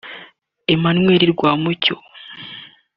[0.73, 1.95] Emmanuel Rwamucyo